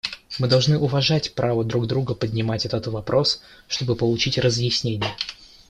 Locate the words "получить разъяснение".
3.95-5.15